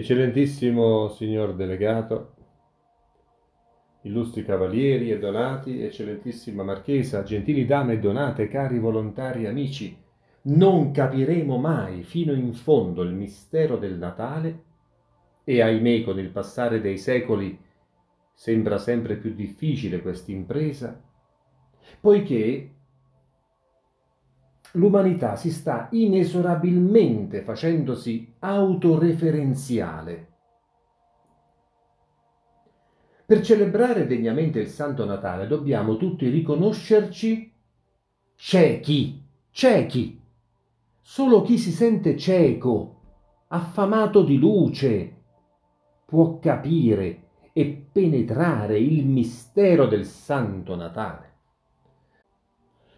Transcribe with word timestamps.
Eccellentissimo 0.00 1.10
signor 1.10 1.54
delegato, 1.54 2.32
illustri 4.04 4.42
cavalieri 4.46 5.10
e 5.10 5.18
donati, 5.18 5.82
eccellentissima 5.82 6.62
marchesa, 6.62 7.22
gentili 7.22 7.66
dame 7.66 7.98
donate, 7.98 8.48
cari 8.48 8.78
volontari 8.78 9.46
amici, 9.46 9.94
non 10.44 10.90
capiremo 10.90 11.58
mai 11.58 12.02
fino 12.02 12.32
in 12.32 12.54
fondo 12.54 13.02
il 13.02 13.12
mistero 13.12 13.76
del 13.76 13.98
Natale 13.98 14.62
e 15.44 15.60
ahimè 15.60 16.02
con 16.02 16.18
il 16.18 16.30
passare 16.30 16.80
dei 16.80 16.96
secoli 16.96 17.60
sembra 18.32 18.78
sempre 18.78 19.16
più 19.16 19.34
difficile 19.34 20.00
questa 20.00 20.30
impresa, 20.30 20.98
poiché 22.00 22.70
l'umanità 24.72 25.36
si 25.36 25.50
sta 25.50 25.88
inesorabilmente 25.90 27.42
facendosi 27.42 28.34
autoreferenziale. 28.38 30.28
Per 33.26 33.40
celebrare 33.42 34.06
degnamente 34.06 34.60
il 34.60 34.68
Santo 34.68 35.04
Natale 35.04 35.46
dobbiamo 35.46 35.96
tutti 35.96 36.28
riconoscerci 36.28 37.52
ciechi, 38.34 39.24
ciechi. 39.50 40.20
Solo 41.00 41.42
chi 41.42 41.56
si 41.56 41.70
sente 41.70 42.16
cieco, 42.16 43.02
affamato 43.48 44.22
di 44.22 44.36
luce, 44.36 45.22
può 46.06 46.38
capire 46.38 47.28
e 47.52 47.86
penetrare 47.92 48.78
il 48.78 49.06
mistero 49.06 49.86
del 49.86 50.06
Santo 50.06 50.74
Natale. 50.74 51.28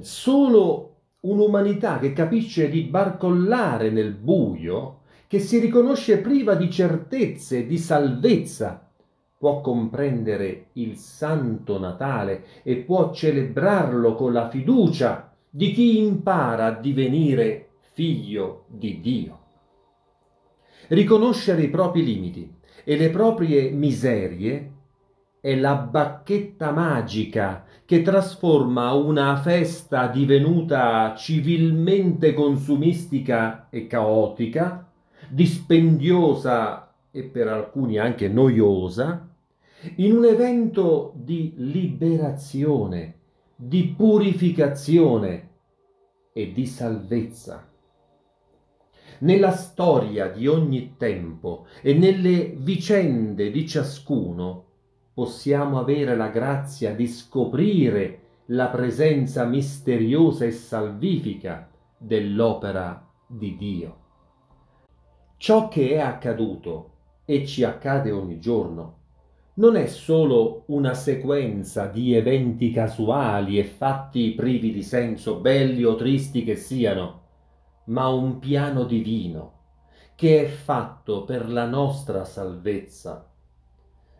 Solo 0.00 0.97
un'umanità 1.30 1.98
che 1.98 2.12
capisce 2.12 2.68
di 2.68 2.82
barcollare 2.82 3.90
nel 3.90 4.12
buio, 4.12 5.00
che 5.26 5.38
si 5.40 5.58
riconosce 5.58 6.18
priva 6.18 6.54
di 6.54 6.70
certezze, 6.70 7.66
di 7.66 7.76
salvezza, 7.76 8.88
può 9.38 9.60
comprendere 9.60 10.68
il 10.74 10.96
Santo 10.96 11.78
Natale 11.78 12.44
e 12.62 12.76
può 12.76 13.12
celebrarlo 13.12 14.14
con 14.14 14.32
la 14.32 14.48
fiducia 14.48 15.32
di 15.48 15.72
chi 15.72 15.98
impara 15.98 16.66
a 16.66 16.80
divenire 16.80 17.68
figlio 17.92 18.64
di 18.68 19.00
Dio. 19.00 19.38
Riconoscere 20.88 21.62
i 21.62 21.68
propri 21.68 22.04
limiti 22.04 22.50
e 22.82 22.96
le 22.96 23.10
proprie 23.10 23.70
miserie 23.70 24.67
è 25.40 25.54
la 25.54 25.76
bacchetta 25.76 26.72
magica 26.72 27.64
che 27.84 28.02
trasforma 28.02 28.92
una 28.92 29.36
festa 29.36 30.08
divenuta 30.08 31.14
civilmente 31.16 32.34
consumistica 32.34 33.68
e 33.70 33.86
caotica, 33.86 34.90
dispendiosa 35.28 36.92
e 37.10 37.22
per 37.22 37.48
alcuni 37.48 37.98
anche 37.98 38.28
noiosa, 38.28 39.26
in 39.96 40.16
un 40.16 40.24
evento 40.24 41.12
di 41.14 41.54
liberazione, 41.56 43.14
di 43.54 43.94
purificazione 43.96 45.48
e 46.32 46.52
di 46.52 46.66
salvezza. 46.66 47.66
Nella 49.20 49.52
storia 49.52 50.28
di 50.28 50.46
ogni 50.46 50.94
tempo 50.96 51.66
e 51.80 51.94
nelle 51.94 52.54
vicende 52.56 53.50
di 53.50 53.66
ciascuno 53.66 54.67
possiamo 55.18 55.80
avere 55.80 56.14
la 56.14 56.28
grazia 56.28 56.94
di 56.94 57.08
scoprire 57.08 58.20
la 58.50 58.68
presenza 58.68 59.44
misteriosa 59.46 60.44
e 60.44 60.52
salvifica 60.52 61.68
dell'opera 61.96 63.04
di 63.26 63.56
Dio. 63.56 63.96
Ciò 65.36 65.66
che 65.66 65.94
è 65.94 65.98
accaduto 65.98 66.90
e 67.24 67.44
ci 67.44 67.64
accade 67.64 68.12
ogni 68.12 68.38
giorno 68.38 68.98
non 69.54 69.74
è 69.74 69.86
solo 69.86 70.62
una 70.66 70.94
sequenza 70.94 71.86
di 71.88 72.14
eventi 72.14 72.70
casuali 72.70 73.58
e 73.58 73.64
fatti 73.64 74.34
privi 74.36 74.70
di 74.70 74.84
senso, 74.84 75.40
belli 75.40 75.82
o 75.82 75.96
tristi 75.96 76.44
che 76.44 76.54
siano, 76.54 77.22
ma 77.86 78.06
un 78.06 78.38
piano 78.38 78.84
divino 78.84 79.54
che 80.14 80.44
è 80.44 80.46
fatto 80.46 81.24
per 81.24 81.50
la 81.50 81.66
nostra 81.66 82.24
salvezza 82.24 83.28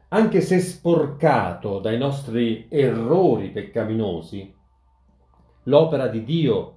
anche 0.08 0.40
se 0.40 0.60
sporcato 0.60 1.80
dai 1.80 1.98
nostri 1.98 2.66
errori 2.70 3.50
peccaminosi, 3.50 4.54
l'opera 5.64 6.08
di 6.08 6.24
Dio 6.24 6.74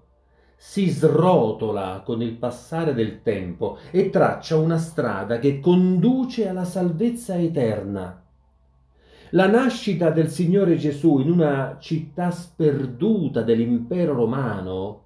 si 0.57 0.89
srotola 0.89 2.03
con 2.05 2.21
il 2.21 2.33
passare 2.33 2.93
del 2.93 3.21
tempo 3.23 3.77
e 3.89 4.09
traccia 4.09 4.57
una 4.57 4.77
strada 4.77 5.39
che 5.39 5.59
conduce 5.59 6.47
alla 6.47 6.65
salvezza 6.65 7.35
eterna. 7.35 8.21
La 9.31 9.47
nascita 9.47 10.09
del 10.09 10.29
Signore 10.29 10.75
Gesù 10.75 11.19
in 11.19 11.31
una 11.31 11.77
città 11.79 12.31
sperduta 12.31 13.41
dell'impero 13.43 14.13
romano 14.13 15.03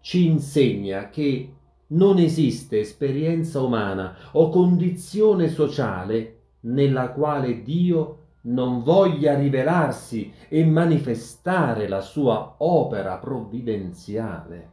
ci 0.00 0.26
insegna 0.26 1.08
che 1.08 1.52
non 1.88 2.18
esiste 2.18 2.80
esperienza 2.80 3.60
umana 3.62 4.16
o 4.32 4.48
condizione 4.50 5.48
sociale 5.48 6.37
nella 6.60 7.10
quale 7.10 7.62
Dio 7.62 8.18
non 8.42 8.82
voglia 8.82 9.34
rivelarsi 9.34 10.32
e 10.48 10.64
manifestare 10.64 11.88
la 11.88 12.00
sua 12.00 12.54
opera 12.58 13.16
provvidenziale. 13.18 14.72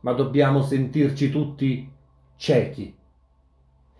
Ma 0.00 0.12
dobbiamo 0.12 0.62
sentirci 0.62 1.30
tutti 1.30 1.92
ciechi 2.36 2.94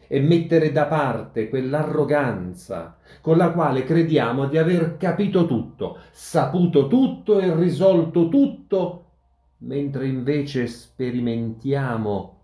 e 0.08 0.20
mettere 0.20 0.70
da 0.70 0.86
parte 0.86 1.48
quell'arroganza 1.48 2.98
con 3.20 3.36
la 3.36 3.50
quale 3.50 3.82
crediamo 3.82 4.46
di 4.46 4.56
aver 4.56 4.96
capito 4.96 5.46
tutto, 5.46 5.98
saputo 6.12 6.86
tutto 6.86 7.40
e 7.40 7.54
risolto 7.54 8.28
tutto, 8.28 9.04
mentre 9.58 10.06
invece 10.06 10.68
sperimentiamo 10.68 12.35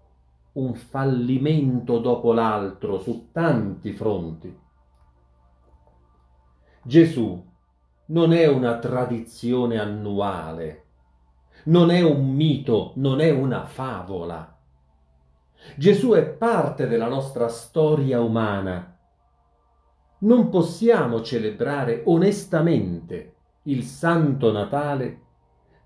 un 0.54 0.74
fallimento 0.74 1.98
dopo 1.98 2.32
l'altro 2.32 2.98
su 2.98 3.28
tanti 3.32 3.92
fronti. 3.92 4.60
Gesù 6.82 7.50
non 8.06 8.32
è 8.32 8.46
una 8.46 8.78
tradizione 8.78 9.78
annuale, 9.78 10.84
non 11.64 11.90
è 11.90 12.02
un 12.02 12.28
mito, 12.34 12.92
non 12.96 13.20
è 13.20 13.30
una 13.30 13.64
favola. 13.64 14.58
Gesù 15.76 16.10
è 16.10 16.24
parte 16.26 16.88
della 16.88 17.08
nostra 17.08 17.48
storia 17.48 18.20
umana. 18.20 18.98
Non 20.18 20.48
possiamo 20.50 21.22
celebrare 21.22 22.02
onestamente 22.06 23.34
il 23.64 23.84
Santo 23.84 24.50
Natale 24.50 25.21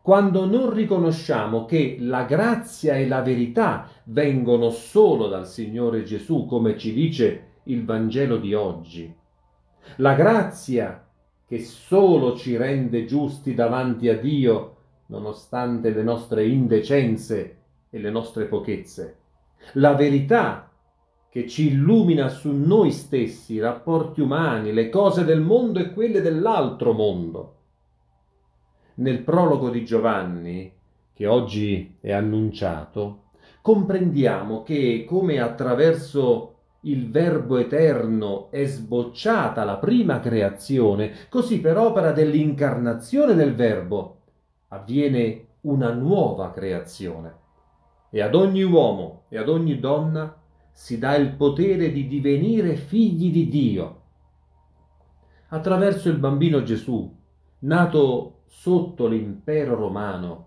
quando 0.07 0.47
non 0.47 0.73
riconosciamo 0.73 1.65
che 1.65 1.97
la 1.99 2.23
grazia 2.27 2.95
e 2.95 3.09
la 3.09 3.23
verità 3.23 3.89
vengono 4.05 4.71
solo 4.71 5.27
dal 5.27 5.49
Signore 5.49 6.05
Gesù, 6.05 6.47
come 6.47 6.79
ci 6.79 6.93
dice 6.93 7.55
il 7.65 7.85
Vangelo 7.85 8.37
di 8.37 8.55
oggi. 8.55 9.13
La 9.97 10.15
grazia 10.15 11.05
che 11.45 11.59
solo 11.59 12.37
ci 12.37 12.57
rende 12.57 13.05
giusti 13.05 13.53
davanti 13.53 14.09
a 14.09 14.17
Dio, 14.17 14.77
nonostante 15.07 15.91
le 15.91 16.05
nostre 16.05 16.47
indecenze 16.47 17.57
e 17.91 17.99
le 17.99 18.11
nostre 18.11 18.45
pochezze. 18.45 19.17
La 19.73 19.95
verità 19.95 20.71
che 21.29 21.49
ci 21.49 21.73
illumina 21.73 22.29
su 22.29 22.53
noi 22.53 22.93
stessi, 22.93 23.55
i 23.55 23.61
rapporti 23.61 24.21
umani, 24.21 24.73
le 24.73 24.89
cose 24.89 25.25
del 25.25 25.41
mondo 25.41 25.81
e 25.81 25.93
quelle 25.93 26.21
dell'altro 26.21 26.93
mondo 26.93 27.55
nel 28.97 29.23
prologo 29.23 29.71
di 29.71 29.85
Giovanni, 29.85 30.73
che 31.13 31.27
oggi 31.27 31.97
è 32.01 32.13
annunciato, 32.13 33.25
comprendiamo 33.63 34.63
che 34.63 35.05
come 35.09 35.41
attraverso 35.41 36.53
il 36.81 37.11
Verbo 37.11 37.57
eterno 37.57 38.51
è 38.51 38.65
sbocciata 38.65 39.65
la 39.65 39.77
prima 39.77 40.21
creazione, 40.21 41.13
così 41.29 41.61
per 41.61 41.77
opera 41.77 42.13
dell'incarnazione 42.13 43.35
del 43.35 43.55
Verbo 43.55 44.21
avviene 44.69 45.47
una 45.63 45.93
nuova 45.93 46.53
creazione. 46.53 47.45
E 48.11 48.21
ad 48.23 48.35
ogni 48.35 48.63
uomo 48.63 49.25
e 49.29 49.39
ad 49.39 49.49
ogni 49.49 49.81
donna 49.81 50.41
si 50.71 50.99
dà 50.99 51.17
il 51.17 51.33
potere 51.33 51.91
di 51.91 52.07
divenire 52.07 52.77
figli 52.77 53.33
di 53.33 53.49
Dio. 53.49 54.03
Attraverso 55.49 56.09
il 56.09 56.19
bambino 56.19 56.63
Gesù, 56.63 57.13
nato 57.61 58.36
sotto 58.47 59.07
l'impero 59.07 59.75
romano, 59.75 60.47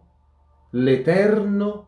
l'Eterno 0.72 1.88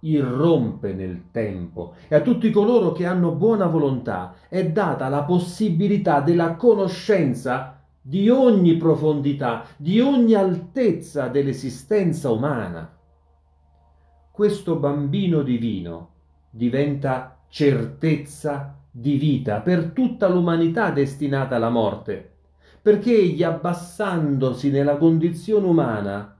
irrompe 0.00 0.92
nel 0.92 1.30
tempo 1.30 1.94
e 2.08 2.14
a 2.14 2.20
tutti 2.20 2.50
coloro 2.50 2.92
che 2.92 3.04
hanno 3.04 3.32
buona 3.32 3.66
volontà 3.66 4.34
è 4.48 4.66
data 4.70 5.08
la 5.08 5.24
possibilità 5.24 6.20
della 6.20 6.54
conoscenza 6.56 7.82
di 8.00 8.30
ogni 8.30 8.76
profondità, 8.76 9.64
di 9.76 10.00
ogni 10.00 10.34
altezza 10.34 11.28
dell'esistenza 11.28 12.30
umana. 12.30 12.96
Questo 14.30 14.76
bambino 14.76 15.42
divino 15.42 16.08
diventa 16.50 17.36
certezza 17.48 18.74
di 18.90 19.16
vita 19.16 19.60
per 19.60 19.90
tutta 19.90 20.28
l'umanità 20.28 20.90
destinata 20.90 21.56
alla 21.56 21.68
morte, 21.68 22.36
perché 22.82 23.12
egli 23.12 23.42
abbassandosi 23.42 24.70
nella 24.70 24.96
condizione 24.96 25.66
umana 25.66 26.36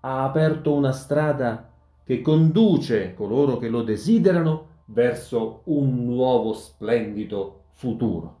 ha 0.00 0.24
aperto 0.24 0.74
una 0.74 0.92
strada 0.92 1.70
che 2.04 2.20
conduce 2.20 3.14
coloro 3.14 3.56
che 3.56 3.68
lo 3.68 3.82
desiderano 3.82 4.68
verso 4.86 5.62
un 5.64 6.04
nuovo 6.04 6.52
splendido 6.52 7.64
futuro. 7.72 8.38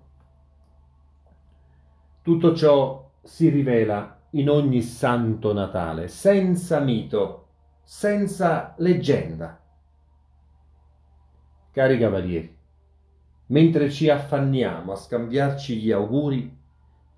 Tutto 2.22 2.54
ciò 2.54 3.10
si 3.22 3.48
rivela 3.48 4.20
in 4.30 4.48
ogni 4.48 4.82
santo 4.82 5.52
Natale, 5.52 6.08
senza 6.08 6.80
mito, 6.80 7.48
senza 7.82 8.74
leggenda. 8.78 9.60
Cari 11.70 11.98
cavalieri, 11.98 12.56
mentre 13.46 13.90
ci 13.90 14.08
affanniamo 14.08 14.92
a 14.92 14.96
scambiarci 14.96 15.78
gli 15.78 15.90
auguri, 15.90 16.60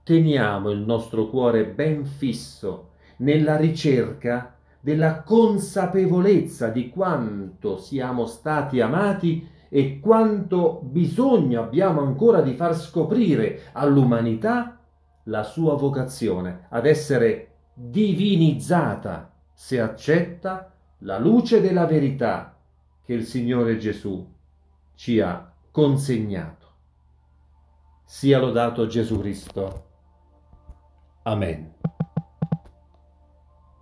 teniamo 0.04 0.70
il 0.70 0.80
nostro 0.80 1.28
cuore 1.28 1.66
ben 1.66 2.04
fisso 2.04 2.90
nella 3.18 3.56
ricerca 3.56 4.54
della 4.78 5.22
consapevolezza 5.22 6.68
di 6.68 6.90
quanto 6.90 7.78
siamo 7.78 8.26
stati 8.26 8.80
amati 8.80 9.48
e 9.70 9.98
quanto 9.98 10.80
bisogno 10.82 11.62
abbiamo 11.62 12.02
ancora 12.02 12.42
di 12.42 12.52
far 12.52 12.76
scoprire 12.76 13.70
all'umanità 13.72 14.78
la 15.24 15.42
sua 15.42 15.74
vocazione 15.74 16.66
ad 16.68 16.84
essere 16.84 17.52
divinizzata 17.72 19.32
se 19.54 19.80
accetta 19.80 20.70
la 20.98 21.18
luce 21.18 21.62
della 21.62 21.86
verità 21.86 22.56
che 23.02 23.14
il 23.14 23.24
Signore 23.24 23.78
Gesù 23.78 24.32
ci 24.94 25.18
ha 25.20 25.50
consegnato. 25.70 26.62
Sia 28.04 28.38
lodato 28.38 28.86
Gesù 28.86 29.18
Cristo. 29.18 29.92
Amen. 31.26 31.72